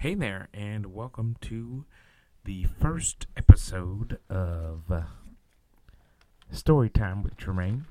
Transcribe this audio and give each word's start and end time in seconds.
Hey 0.00 0.14
there, 0.14 0.48
and 0.54 0.94
welcome 0.94 1.36
to 1.42 1.84
the 2.46 2.64
first 2.64 3.26
episode 3.36 4.18
of 4.30 4.90
uh, 4.90 5.02
Story 6.50 6.88
Time 6.88 7.22
with 7.22 7.36
Tremaine. 7.36 7.84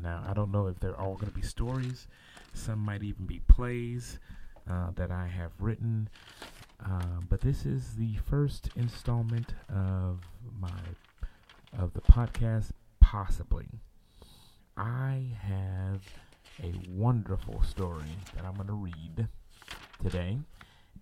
Now, 0.00 0.24
I 0.24 0.34
don't 0.34 0.52
know 0.52 0.68
if 0.68 0.78
they're 0.78 0.96
all 0.96 1.16
going 1.16 1.32
to 1.32 1.34
be 1.34 1.42
stories, 1.42 2.06
some 2.54 2.78
might 2.78 3.02
even 3.02 3.26
be 3.26 3.40
plays 3.48 4.20
uh, 4.70 4.92
that 4.94 5.10
I 5.10 5.26
have 5.26 5.50
written, 5.58 6.08
uh, 6.78 7.18
but 7.28 7.40
this 7.40 7.66
is 7.66 7.96
the 7.96 8.18
first 8.24 8.68
installment 8.76 9.54
of 9.68 10.20
my 10.60 10.70
of 11.76 11.92
the 11.94 12.02
podcast, 12.02 12.70
possibly. 13.00 13.66
I 14.76 15.36
have 15.40 16.02
a 16.62 16.72
wonderful 16.88 17.64
story 17.64 18.16
that 18.36 18.44
I'm 18.44 18.54
going 18.54 18.68
to 18.68 18.74
read 18.74 19.26
today. 20.00 20.38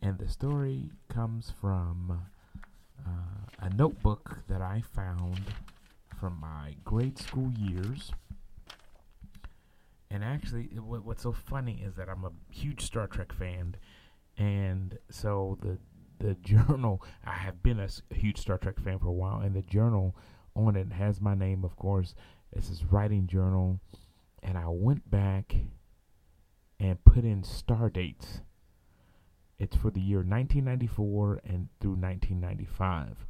And 0.02 0.18
the 0.18 0.28
story 0.28 0.90
comes 1.08 1.52
from 1.60 2.22
uh, 3.06 3.10
a 3.60 3.70
notebook 3.70 4.38
that 4.48 4.62
I 4.62 4.82
found 4.94 5.40
from 6.18 6.38
my 6.40 6.74
grade 6.84 7.18
school 7.18 7.50
years. 7.52 8.12
And 10.10 10.24
actually, 10.24 10.64
what, 10.78 11.04
what's 11.04 11.22
so 11.22 11.32
funny 11.32 11.82
is 11.84 11.94
that 11.96 12.08
I'm 12.08 12.24
a 12.24 12.32
huge 12.50 12.82
Star 12.82 13.06
Trek 13.06 13.32
fan, 13.32 13.76
and 14.36 14.98
so 15.10 15.58
the 15.62 15.78
the 16.18 16.34
journal 16.42 17.02
I 17.24 17.32
have 17.32 17.62
been 17.62 17.78
a 17.78 17.88
huge 18.14 18.38
Star 18.38 18.58
Trek 18.58 18.80
fan 18.80 18.98
for 18.98 19.08
a 19.08 19.12
while, 19.12 19.40
and 19.40 19.54
the 19.54 19.62
journal 19.62 20.16
on 20.56 20.76
it 20.76 20.92
has 20.92 21.20
my 21.20 21.34
name, 21.34 21.64
of 21.64 21.76
course. 21.76 22.14
It's 22.52 22.68
this 22.68 22.82
writing 22.82 23.28
journal, 23.28 23.80
and 24.42 24.58
I 24.58 24.64
went 24.66 25.08
back 25.08 25.54
and 26.80 27.04
put 27.04 27.24
in 27.24 27.44
star 27.44 27.88
dates 27.88 28.40
it's 29.60 29.76
for 29.76 29.90
the 29.90 30.00
year 30.00 30.18
1994 30.18 31.42
and 31.44 31.68
through 31.80 31.90
1995. 31.92 33.26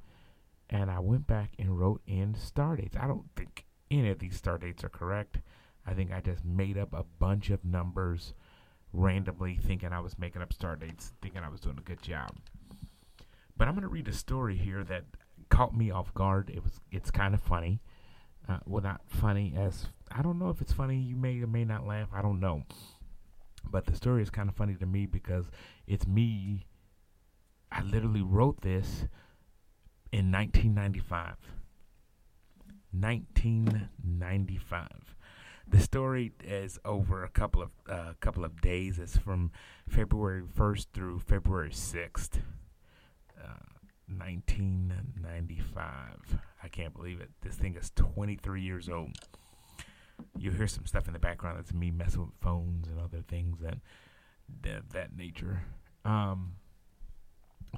And 0.70 0.88
I 0.88 1.00
went 1.00 1.26
back 1.26 1.50
and 1.58 1.78
wrote 1.78 2.00
in 2.06 2.34
star 2.34 2.76
dates. 2.76 2.96
I 2.96 3.08
don't 3.08 3.24
think 3.34 3.64
any 3.90 4.08
of 4.10 4.20
these 4.20 4.36
star 4.36 4.56
dates 4.56 4.84
are 4.84 4.88
correct. 4.88 5.40
I 5.84 5.92
think 5.92 6.12
I 6.12 6.20
just 6.20 6.44
made 6.44 6.78
up 6.78 6.92
a 6.92 7.04
bunch 7.18 7.50
of 7.50 7.64
numbers 7.64 8.34
randomly, 8.92 9.56
thinking 9.56 9.92
I 9.92 9.98
was 9.98 10.18
making 10.18 10.40
up 10.40 10.52
star 10.52 10.76
dates, 10.76 11.12
thinking 11.20 11.42
I 11.42 11.48
was 11.48 11.60
doing 11.60 11.78
a 11.78 11.82
good 11.82 12.00
job. 12.00 12.36
But 13.56 13.66
I'm 13.66 13.74
going 13.74 13.82
to 13.82 13.88
read 13.88 14.06
a 14.06 14.12
story 14.12 14.56
here 14.56 14.84
that 14.84 15.04
caught 15.48 15.76
me 15.76 15.90
off 15.90 16.14
guard. 16.14 16.48
It 16.50 16.62
was, 16.62 16.80
it's 16.92 17.10
kind 17.10 17.34
of 17.34 17.40
funny. 17.42 17.80
Uh, 18.48 18.58
well, 18.66 18.82
not 18.82 19.00
funny 19.08 19.54
as 19.56 19.86
I 20.12 20.22
don't 20.22 20.38
know 20.38 20.50
if 20.50 20.60
it's 20.60 20.72
funny. 20.72 20.96
You 20.96 21.16
may 21.16 21.40
or 21.40 21.48
may 21.48 21.64
not 21.64 21.86
laugh. 21.86 22.08
I 22.14 22.22
don't 22.22 22.38
know. 22.38 22.62
But 23.68 23.86
the 23.86 23.96
story 23.96 24.22
is 24.22 24.30
kind 24.30 24.48
of 24.48 24.54
funny 24.54 24.74
to 24.74 24.86
me 24.86 25.06
because 25.06 25.46
it's 25.86 26.06
me. 26.06 26.66
I 27.70 27.82
literally 27.82 28.22
wrote 28.22 28.62
this 28.62 29.04
in 30.12 30.32
1995. 30.32 31.36
1995. 32.92 34.88
The 35.68 35.78
story 35.78 36.32
is 36.42 36.80
over 36.84 37.22
a 37.22 37.28
couple 37.28 37.62
of 37.62 37.70
uh, 37.88 38.14
couple 38.20 38.44
of 38.44 38.60
days. 38.60 38.98
It's 38.98 39.16
from 39.16 39.52
February 39.88 40.42
1st 40.42 40.86
through 40.92 41.20
February 41.20 41.70
6th. 41.70 42.40
Uh, 43.40 43.70
1995. 44.08 46.40
I 46.62 46.68
can't 46.68 46.92
believe 46.92 47.20
it. 47.20 47.30
This 47.42 47.54
thing 47.54 47.76
is 47.76 47.92
23 47.94 48.60
years 48.60 48.88
old 48.88 49.16
you'll 50.38 50.54
hear 50.54 50.66
some 50.66 50.86
stuff 50.86 51.06
in 51.06 51.12
the 51.12 51.18
background 51.18 51.58
that's 51.58 51.72
me 51.72 51.90
messing 51.90 52.22
with 52.22 52.34
phones 52.40 52.88
and 52.88 53.00
other 53.00 53.22
things 53.26 53.58
that 53.60 53.78
that, 54.62 54.90
that 54.90 55.16
nature. 55.16 55.62
Um, 56.04 56.54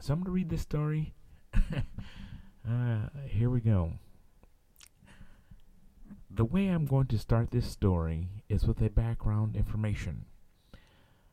so 0.00 0.12
I'm 0.12 0.20
gonna 0.20 0.30
read 0.30 0.50
this 0.50 0.62
story. 0.62 1.14
uh, 1.54 3.08
here 3.26 3.50
we 3.50 3.60
go. 3.60 3.92
The 6.34 6.44
way 6.46 6.68
I'm 6.68 6.86
going 6.86 7.08
to 7.08 7.18
start 7.18 7.50
this 7.50 7.70
story 7.70 8.28
is 8.48 8.66
with 8.66 8.80
a 8.80 8.88
background 8.88 9.54
information. 9.54 10.24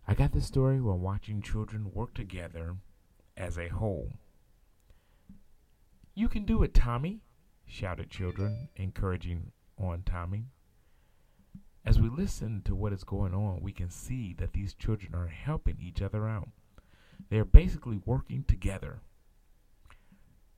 I 0.05 0.13
got 0.13 0.33
this 0.33 0.45
story 0.45 0.81
while 0.81 0.97
watching 0.97 1.41
children 1.41 1.91
work 1.93 2.13
together 2.13 2.75
as 3.37 3.57
a 3.57 3.69
whole. 3.69 4.11
You 6.15 6.27
can 6.27 6.43
do 6.43 6.63
it, 6.63 6.73
Tommy, 6.73 7.21
shouted 7.65 8.09
children, 8.09 8.67
encouraging 8.75 9.51
on 9.77 10.03
Tommy. 10.03 10.47
As 11.85 11.99
we 11.99 12.09
listen 12.09 12.61
to 12.65 12.75
what 12.75 12.93
is 12.93 13.03
going 13.03 13.33
on, 13.33 13.61
we 13.61 13.71
can 13.71 13.89
see 13.89 14.33
that 14.37 14.53
these 14.53 14.73
children 14.73 15.15
are 15.15 15.27
helping 15.27 15.77
each 15.81 16.01
other 16.01 16.27
out. 16.27 16.49
They 17.29 17.37
are 17.37 17.45
basically 17.45 17.99
working 18.05 18.43
together. 18.47 19.01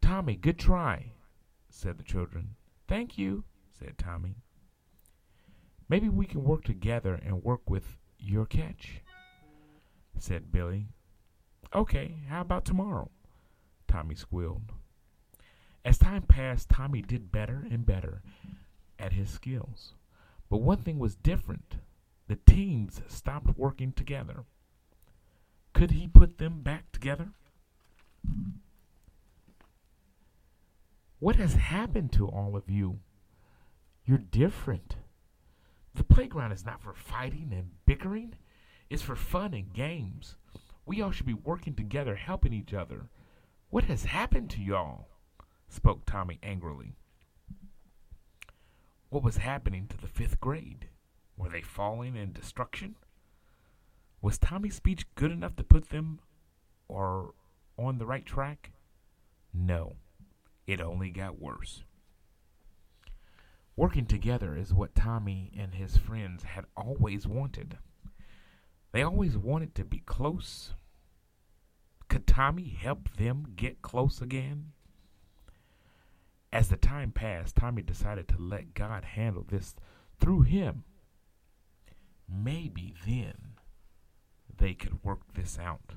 Tommy, 0.01 0.35
good 0.35 0.57
try, 0.57 1.11
said 1.69 1.97
the 1.97 2.03
children. 2.03 2.55
Thank 2.87 3.17
you, 3.17 3.43
said 3.79 3.97
Tommy. 3.97 4.35
Maybe 5.87 6.09
we 6.09 6.25
can 6.25 6.43
work 6.43 6.63
together 6.63 7.13
and 7.13 7.43
work 7.43 7.69
with 7.69 7.97
your 8.17 8.45
catch, 8.45 9.01
said 10.17 10.51
Billy. 10.51 10.87
Okay, 11.73 12.15
how 12.27 12.41
about 12.41 12.65
tomorrow? 12.65 13.09
Tommy 13.87 14.15
squealed. 14.15 14.71
As 15.83 15.97
time 15.97 16.23
passed, 16.23 16.69
Tommy 16.69 17.01
did 17.01 17.31
better 17.31 17.65
and 17.69 17.85
better 17.85 18.21
at 18.99 19.13
his 19.13 19.29
skills. 19.29 19.93
But 20.51 20.61
one 20.61 20.79
thing 20.79 20.99
was 20.99 21.15
different. 21.15 21.77
The 22.27 22.35
teams 22.35 23.01
stopped 23.07 23.57
working 23.57 23.93
together. 23.93 24.43
Could 25.73 25.91
he 25.91 26.09
put 26.09 26.39
them 26.39 26.61
back 26.61 26.91
together? 26.91 27.29
What 31.19 31.37
has 31.37 31.53
happened 31.53 32.11
to 32.13 32.27
all 32.27 32.57
of 32.57 32.69
you? 32.69 32.99
You're 34.03 34.17
different. 34.17 34.97
The 35.95 36.03
playground 36.03 36.51
is 36.51 36.65
not 36.65 36.81
for 36.81 36.93
fighting 36.93 37.53
and 37.53 37.71
bickering, 37.85 38.35
it's 38.89 39.01
for 39.01 39.15
fun 39.15 39.53
and 39.53 39.71
games. 39.73 40.35
We 40.85 41.01
all 41.01 41.11
should 41.11 41.25
be 41.25 41.33
working 41.33 41.75
together, 41.75 42.15
helping 42.15 42.51
each 42.51 42.73
other. 42.73 43.07
What 43.69 43.85
has 43.85 44.03
happened 44.03 44.49
to 44.51 44.61
y'all? 44.61 45.07
spoke 45.69 46.05
Tommy 46.05 46.39
angrily. 46.43 46.97
What 49.11 49.23
was 49.23 49.35
happening 49.35 49.87
to 49.87 49.97
the 49.97 50.07
fifth 50.07 50.39
grade? 50.39 50.87
Were 51.35 51.49
they 51.49 51.59
falling 51.59 52.15
in 52.15 52.31
destruction? 52.31 52.95
Was 54.21 54.37
Tommy's 54.37 54.75
speech 54.75 55.05
good 55.15 55.31
enough 55.31 55.57
to 55.57 55.65
put 55.65 55.89
them 55.89 56.21
or 56.87 57.33
on 57.77 57.97
the 57.97 58.05
right 58.05 58.25
track? 58.25 58.71
No, 59.53 59.97
it 60.65 60.79
only 60.79 61.09
got 61.09 61.41
worse. 61.41 61.83
Working 63.75 64.05
together 64.05 64.55
is 64.55 64.73
what 64.73 64.95
Tommy 64.95 65.51
and 65.59 65.75
his 65.75 65.97
friends 65.97 66.43
had 66.43 66.63
always 66.77 67.27
wanted. 67.27 67.79
They 68.93 69.03
always 69.03 69.37
wanted 69.37 69.75
to 69.75 69.83
be 69.83 69.99
close. 69.99 70.73
Could 72.07 72.27
Tommy 72.27 72.77
help 72.79 73.17
them 73.17 73.47
get 73.57 73.81
close 73.81 74.21
again? 74.21 74.71
As 76.53 76.67
the 76.67 76.77
time 76.77 77.11
passed, 77.11 77.55
Tommy 77.55 77.81
decided 77.81 78.27
to 78.27 78.37
let 78.37 78.73
God 78.73 79.03
handle 79.03 79.45
this 79.47 79.75
through 80.19 80.41
him. 80.41 80.83
Maybe 82.27 82.93
then 83.05 83.55
they 84.57 84.73
could 84.73 85.03
work 85.03 85.33
this 85.33 85.57
out. 85.57 85.93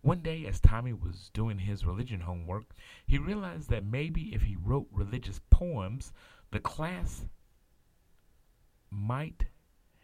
One 0.00 0.20
day, 0.20 0.46
as 0.46 0.60
Tommy 0.60 0.92
was 0.92 1.30
doing 1.32 1.58
his 1.58 1.84
religion 1.84 2.20
homework, 2.20 2.74
he 3.06 3.18
realized 3.18 3.68
that 3.70 3.84
maybe 3.84 4.34
if 4.34 4.42
he 4.42 4.56
wrote 4.56 4.88
religious 4.92 5.40
poems, 5.50 6.12
the 6.50 6.60
class 6.60 7.26
might 8.90 9.46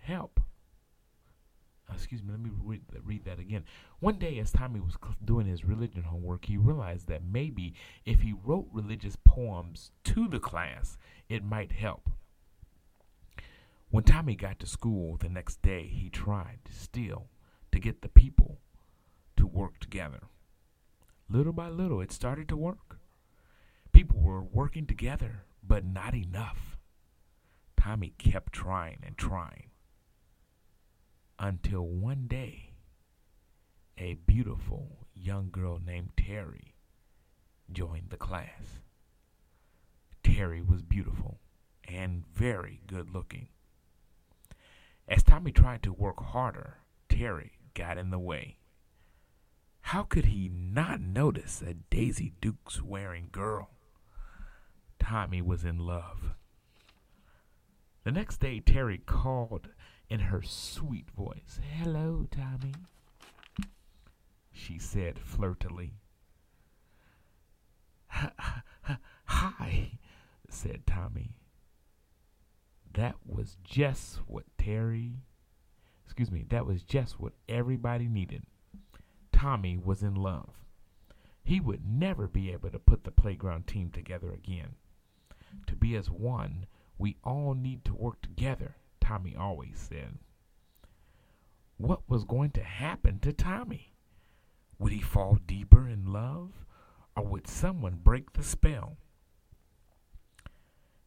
help. 0.00 0.41
Uh, 1.89 1.95
excuse 1.95 2.22
me, 2.22 2.31
let 2.31 2.41
me 2.41 2.50
read, 2.62 2.81
read 3.05 3.25
that 3.25 3.39
again. 3.39 3.65
One 4.00 4.19
day, 4.19 4.39
as 4.39 4.50
Tommy 4.50 4.81
was 4.81 4.97
doing 5.25 5.47
his 5.47 5.64
religion 5.64 6.03
homework, 6.03 6.47
he 6.47 6.56
realized 6.56 7.08
that 7.08 7.25
maybe 7.25 7.75
if 8.06 8.20
he 8.20 8.35
wrote 8.44 8.69
religious 8.73 9.17
poems 9.17 9.91
to 10.05 10.29
the 10.29 10.41
class, 10.41 10.97
it 11.29 11.44
might 11.44 11.73
help. 11.73 12.11
When 13.91 14.05
Tommy 14.05 14.35
got 14.35 14.58
to 14.61 14.67
school 14.67 15.17
the 15.17 15.29
next 15.29 15.62
day, 15.62 15.87
he 15.87 16.08
tried 16.08 16.61
still 16.70 17.29
to 17.70 17.79
get 17.79 18.03
the 18.03 18.08
people 18.08 18.58
to 19.37 19.47
work 19.47 19.79
together. 19.79 20.23
Little 21.29 21.53
by 21.53 21.69
little, 21.69 22.00
it 22.00 22.12
started 22.12 22.49
to 22.49 22.56
work. 22.56 22.99
People 23.93 24.20
were 24.20 24.43
working 24.43 24.87
together, 24.87 25.44
but 25.62 25.85
not 25.85 26.14
enough. 26.14 26.76
Tommy 27.76 28.14
kept 28.19 28.53
trying 28.53 28.99
and 29.05 29.17
trying 29.17 29.70
until 31.38 31.86
one 31.86 32.26
day 32.26 32.70
a 33.98 34.14
beautiful 34.26 35.06
young 35.14 35.50
girl 35.50 35.81
named 35.84 36.10
Terry 36.16 36.75
joined 37.72 38.10
the 38.10 38.16
class. 38.16 38.81
Terry 40.22 40.62
was 40.62 40.82
beautiful 40.82 41.38
and 41.86 42.25
very 42.26 42.81
good 42.86 43.10
looking. 43.10 43.48
As 45.06 45.22
Tommy 45.22 45.52
tried 45.52 45.82
to 45.82 45.92
work 45.92 46.20
harder, 46.20 46.78
Terry 47.08 47.52
got 47.75 47.98
in 47.98 48.10
the 48.10 48.19
way. 48.19 48.58
How 49.82 50.02
could 50.02 50.26
he 50.26 50.48
not 50.48 51.00
notice 51.00 51.62
a 51.62 51.75
Daisy 51.75 52.32
Dukes 52.40 52.82
wearing 52.82 53.28
girl? 53.31 53.70
Tommy 54.98 55.42
was 55.42 55.64
in 55.64 55.78
love. 55.78 56.34
The 58.04 58.12
next 58.12 58.38
day, 58.40 58.60
Terry 58.60 58.98
called 58.98 59.69
in 60.09 60.21
her 60.21 60.43
sweet 60.43 61.11
voice. 61.11 61.61
Hello, 61.79 62.27
Tommy, 62.31 62.75
she 64.53 64.79
said 64.79 65.19
flirtily. 65.19 65.95
Hi, 69.25 69.99
said 70.49 70.87
Tommy. 70.87 71.33
That 72.95 73.17
was 73.27 73.56
just 73.65 74.17
what 74.29 74.45
Terry, 74.56 75.15
excuse 76.05 76.31
me, 76.31 76.45
that 76.51 76.65
was 76.67 76.83
just 76.83 77.19
what 77.19 77.33
everybody 77.49 78.06
needed. 78.09 78.45
Tommy 79.33 79.77
was 79.77 80.03
in 80.03 80.15
love. 80.15 80.65
He 81.43 81.61
would 81.61 81.85
never 81.85 82.27
be 82.29 82.53
able 82.53 82.71
to 82.71 82.79
put 82.79 83.05
the 83.05 83.11
playground 83.11 83.67
team 83.67 83.91
together 83.91 84.33
again. 84.33 84.77
To 85.67 85.77
be 85.77 85.95
as 85.97 86.09
one, 86.11 86.67
we 86.97 87.17
all 87.25 87.55
need 87.55 87.85
to 87.87 87.95
work 87.95 88.23
together, 88.23 88.77
Tommy 89.05 89.37
always 89.39 89.75
said. 89.77 90.19
What 91.77 92.09
was 92.09 92.25
going 92.25 92.53
to 92.53 92.62
happen 92.62 93.19
to 93.19 93.35
Tommy? 93.35 93.93
Would 94.79 94.93
he 94.93 95.03
fall 95.03 95.39
deeper 95.47 95.87
in 95.87 96.11
love, 96.11 96.65
or 97.15 97.27
would 97.27 97.47
someone 97.47 98.01
break 98.03 98.33
the 98.33 98.43
spell? 98.43 98.97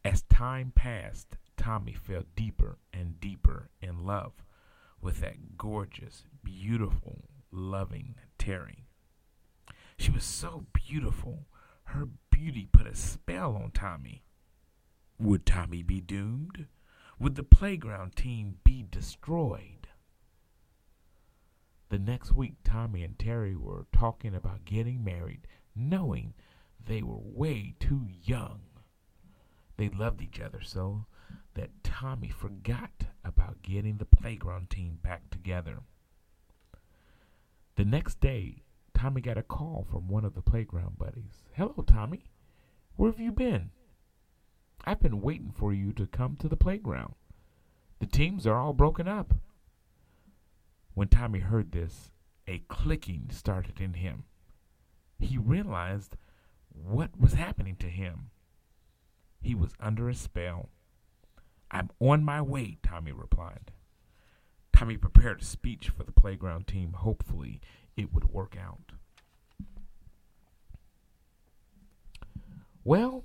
As 0.04 0.22
time 0.22 0.72
passed, 0.76 1.36
Tommy 1.56 1.92
fell 1.92 2.22
deeper 2.36 2.78
and 2.92 3.18
deeper 3.18 3.68
in 3.82 4.06
love 4.06 4.44
with 5.02 5.18
that 5.20 5.58
gorgeous, 5.58 6.22
beautiful, 6.44 7.24
loving 7.50 8.14
Terry. 8.38 8.86
She 9.96 10.12
was 10.12 10.22
so 10.22 10.66
beautiful, 10.72 11.48
her 11.86 12.06
beauty 12.30 12.68
put 12.70 12.86
a 12.86 12.94
spell 12.94 13.56
on 13.56 13.72
Tommy. 13.72 14.22
Would 15.18 15.44
Tommy 15.44 15.82
be 15.82 16.00
doomed? 16.00 16.66
Would 17.20 17.34
the 17.34 17.42
playground 17.42 18.14
team 18.14 18.58
be 18.62 18.84
destroyed? 18.88 19.88
The 21.88 21.98
next 21.98 22.32
week, 22.32 22.56
Tommy 22.62 23.02
and 23.02 23.18
Terry 23.18 23.56
were 23.56 23.86
talking 23.92 24.34
about 24.34 24.64
getting 24.64 25.02
married, 25.02 25.48
knowing 25.74 26.34
they 26.86 27.02
were 27.02 27.18
way 27.18 27.74
too 27.80 28.06
young. 28.22 28.60
They 29.76 29.88
loved 29.88 30.22
each 30.22 30.40
other 30.40 30.60
so 30.62 31.06
that 31.54 31.82
Tommy 31.82 32.28
forgot 32.28 33.04
about 33.24 33.62
getting 33.62 33.96
the 33.96 34.04
playground 34.04 34.70
team 34.70 34.98
back 35.02 35.30
together. 35.30 35.78
The 37.76 37.84
next 37.84 38.20
day, 38.20 38.62
Tommy 38.94 39.20
got 39.20 39.38
a 39.38 39.42
call 39.42 39.86
from 39.90 40.08
one 40.08 40.24
of 40.24 40.34
the 40.34 40.42
playground 40.42 40.98
buddies. 40.98 41.44
Hello, 41.52 41.84
Tommy. 41.86 42.24
Where 42.96 43.10
have 43.10 43.20
you 43.20 43.32
been? 43.32 43.70
I've 44.84 45.00
been 45.00 45.20
waiting 45.20 45.52
for 45.54 45.72
you 45.72 45.92
to 45.92 46.06
come 46.06 46.36
to 46.36 46.48
the 46.48 46.56
playground. 46.56 47.14
The 47.98 48.06
teams 48.06 48.46
are 48.46 48.58
all 48.58 48.72
broken 48.72 49.08
up. 49.08 49.34
When 50.94 51.08
Tommy 51.08 51.40
heard 51.40 51.72
this, 51.72 52.10
a 52.46 52.62
clicking 52.68 53.28
started 53.30 53.80
in 53.80 53.94
him. 53.94 54.24
He 55.18 55.36
realized 55.36 56.16
what 56.72 57.10
was 57.18 57.34
happening 57.34 57.76
to 57.76 57.86
him. 57.86 58.30
He 59.40 59.54
was 59.54 59.72
under 59.80 60.08
a 60.08 60.14
spell. 60.14 60.68
I'm 61.70 61.90
on 62.00 62.24
my 62.24 62.40
way, 62.40 62.78
Tommy 62.82 63.12
replied. 63.12 63.72
Tommy 64.74 64.96
prepared 64.96 65.42
a 65.42 65.44
speech 65.44 65.90
for 65.90 66.04
the 66.04 66.12
playground 66.12 66.66
team. 66.66 66.92
Hopefully, 66.92 67.60
it 67.96 68.14
would 68.14 68.32
work 68.32 68.56
out. 68.56 68.92
Well, 72.84 73.24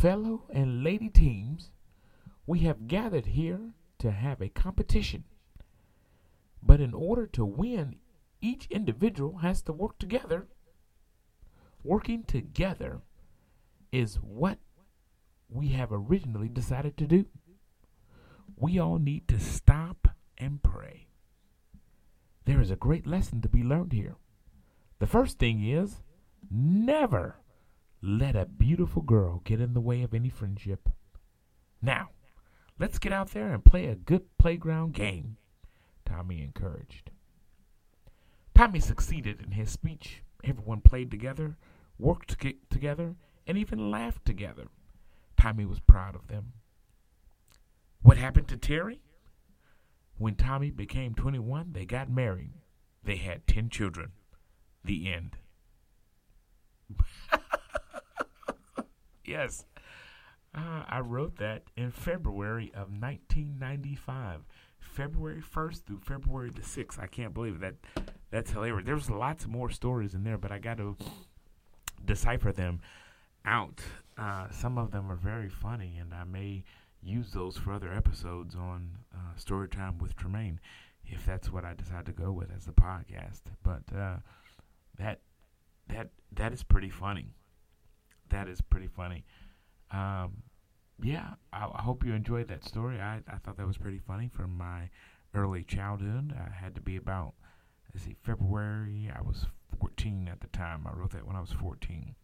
fellow 0.00 0.44
and 0.50 0.82
lady 0.82 1.10
teams, 1.10 1.70
we 2.46 2.60
have 2.60 2.88
gathered 2.88 3.26
here 3.26 3.60
to 3.98 4.10
have 4.10 4.40
a 4.40 4.48
competition. 4.48 5.24
But 6.62 6.80
in 6.80 6.94
order 6.94 7.26
to 7.28 7.44
win, 7.44 7.96
each 8.40 8.66
individual 8.70 9.38
has 9.38 9.60
to 9.62 9.72
work 9.72 9.98
together. 9.98 10.46
Working 11.84 12.24
together 12.24 13.02
is 13.92 14.16
what 14.16 14.58
we 15.50 15.68
have 15.68 15.90
originally 15.92 16.48
decided 16.48 16.96
to 16.96 17.06
do. 17.06 17.26
We 18.56 18.78
all 18.78 18.98
need 18.98 19.28
to 19.28 19.38
stop 19.38 20.08
and 20.38 20.62
pray. 20.62 21.08
There 22.46 22.60
is 22.60 22.70
a 22.70 22.76
great 22.76 23.06
lesson 23.06 23.42
to 23.42 23.48
be 23.48 23.62
learned 23.62 23.92
here. 23.92 24.16
The 24.98 25.06
first 25.06 25.38
thing 25.38 25.62
is 25.66 26.00
never 26.50 27.36
let 28.02 28.34
a 28.34 28.46
beautiful 28.46 29.02
girl 29.02 29.42
get 29.44 29.60
in 29.60 29.74
the 29.74 29.80
way 29.80 30.02
of 30.02 30.14
any 30.14 30.30
friendship. 30.30 30.88
Now, 31.82 32.10
let's 32.78 32.98
get 32.98 33.12
out 33.12 33.30
there 33.30 33.52
and 33.52 33.64
play 33.64 33.86
a 33.86 33.94
good 33.94 34.22
playground 34.38 34.94
game, 34.94 35.36
Tommy 36.04 36.42
encouraged. 36.42 37.10
Tommy 38.54 38.80
succeeded 38.80 39.40
in 39.40 39.52
his 39.52 39.70
speech. 39.70 40.22
Everyone 40.44 40.80
played 40.80 41.10
together, 41.10 41.56
worked 41.98 42.40
to 42.40 42.54
together, 42.70 43.16
and 43.46 43.58
even 43.58 43.90
laughed 43.90 44.24
together. 44.24 44.68
Tommy 45.38 45.64
was 45.64 45.80
proud 45.80 46.14
of 46.14 46.28
them. 46.28 46.52
What 48.02 48.16
happened 48.16 48.48
to 48.48 48.56
Terry? 48.56 49.00
When 50.16 50.34
Tommy 50.34 50.70
became 50.70 51.14
21, 51.14 51.72
they 51.72 51.86
got 51.86 52.10
married. 52.10 52.52
They 53.02 53.16
had 53.16 53.46
10 53.46 53.70
children. 53.70 54.12
The 54.84 55.10
end. 55.10 55.36
yes. 59.30 59.64
Uh, 60.54 60.82
I 60.88 61.00
wrote 61.00 61.36
that 61.36 61.62
in 61.76 61.90
February 61.92 62.72
of 62.74 62.90
1995. 62.90 64.40
February 64.80 65.40
1st 65.40 65.84
through 65.84 66.00
February 66.00 66.50
the 66.50 66.62
6th. 66.62 66.98
I 66.98 67.06
can't 67.06 67.32
believe 67.32 67.60
that. 67.60 67.74
That's 68.30 68.50
hilarious. 68.50 68.86
There's 68.86 69.10
lots 69.10 69.46
more 69.46 69.70
stories 69.70 70.14
in 70.14 70.24
there, 70.24 70.38
but 70.38 70.50
I 70.50 70.58
got 70.58 70.78
to 70.78 70.96
decipher 72.04 72.52
them 72.52 72.80
out. 73.44 73.80
Uh, 74.18 74.48
some 74.50 74.78
of 74.78 74.90
them 74.90 75.10
are 75.10 75.16
very 75.16 75.48
funny, 75.48 75.98
and 75.98 76.12
I 76.12 76.24
may 76.24 76.64
use 77.02 77.32
those 77.32 77.56
for 77.56 77.72
other 77.72 77.92
episodes 77.92 78.54
on 78.54 78.90
uh, 79.14 79.38
Storytime 79.38 80.00
with 80.00 80.16
Tremaine, 80.16 80.60
if 81.06 81.24
that's 81.24 81.50
what 81.50 81.64
I 81.64 81.74
decide 81.74 82.06
to 82.06 82.12
go 82.12 82.32
with 82.32 82.50
as 82.54 82.68
a 82.68 82.72
podcast. 82.72 83.42
But 83.62 83.82
uh, 83.96 84.16
that 84.98 85.20
that 85.88 86.10
that 86.32 86.52
is 86.52 86.62
pretty 86.62 86.90
funny. 86.90 87.32
That 88.30 88.48
is 88.48 88.60
pretty 88.60 88.88
funny. 88.88 89.24
Um, 89.90 90.42
yeah, 91.02 91.34
I, 91.52 91.68
I, 91.74 91.82
hope 91.82 92.04
you 92.04 92.12
enjoyed 92.12 92.48
that 92.48 92.64
story. 92.64 93.00
I, 93.00 93.20
I 93.28 93.36
thought 93.38 93.56
that 93.56 93.66
was 93.66 93.78
pretty 93.78 93.98
funny 93.98 94.30
from 94.32 94.56
my 94.56 94.90
early 95.34 95.64
childhood. 95.64 96.34
I 96.36 96.52
had 96.52 96.74
to 96.76 96.80
be 96.80 96.96
about, 96.96 97.34
let's 97.92 98.04
see, 98.04 98.16
February. 98.22 99.10
I 99.14 99.20
was 99.22 99.46
14 99.80 100.28
at 100.30 100.40
the 100.40 100.46
time. 100.48 100.86
I 100.86 100.96
wrote 100.96 101.10
that 101.12 101.26
when 101.26 101.36
I 101.36 101.40
was 101.40 101.52
14. 101.52 102.14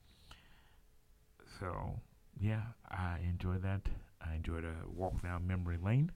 So, 1.59 2.01
yeah, 2.39 2.63
I 2.91 3.19
enjoyed 3.29 3.63
that. 3.63 3.89
I 4.21 4.35
enjoyed 4.35 4.65
a 4.65 4.75
walk 4.89 5.23
down 5.23 5.47
memory 5.47 5.79
lane. 5.83 6.13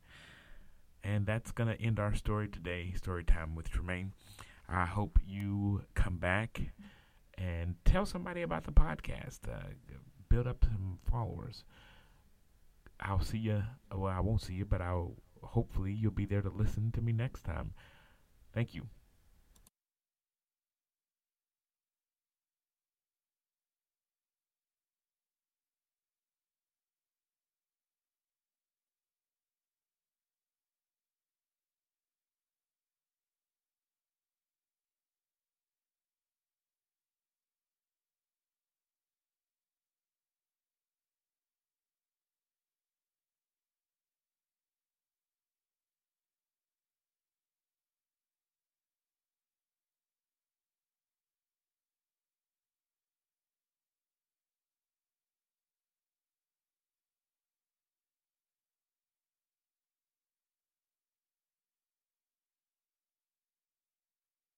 And 1.03 1.25
that's 1.27 1.51
going 1.51 1.75
to 1.75 1.83
end 1.83 1.99
our 1.99 2.15
story 2.15 2.49
today, 2.49 2.93
story 2.97 3.25
time 3.25 3.55
with 3.55 3.71
Tremaine. 3.71 4.13
I 4.69 4.85
hope 4.85 5.19
you 5.27 5.83
come 5.95 6.19
back 6.19 6.61
and 7.41 7.75
tell 7.85 8.05
somebody 8.05 8.43
about 8.43 8.65
the 8.65 8.73
podcast. 8.73 9.41
Uh, 9.51 9.71
build 10.29 10.47
up 10.47 10.65
some 10.65 10.99
followers. 11.11 11.65
I'll 13.01 13.23
see 13.23 13.39
you. 13.39 13.63
Well, 13.93 14.13
I 14.13 14.21
won't 14.21 14.43
see 14.43 14.55
you, 14.55 14.67
but 14.67 14.81
I'll 14.83 15.15
hopefully 15.43 15.93
you'll 15.93 16.13
be 16.13 16.27
there 16.27 16.43
to 16.43 16.51
listen 16.51 16.93
to 16.93 17.01
me 17.01 17.13
next 17.13 17.43
time. 17.43 17.73
Thank 18.53 18.75
you. 18.75 18.87